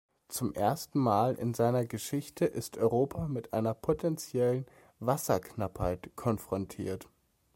Zum 0.29 0.55
ersten 0.55 0.97
Mal 0.97 1.35
in 1.35 1.53
seiner 1.53 1.85
Geschichte 1.85 2.45
ist 2.45 2.75
Europa 2.79 3.27
mit 3.27 3.53
einer 3.53 3.75
potenziellen 3.75 4.65
Wasserknappheit 4.97 6.09
konfrontiert. 6.15 7.07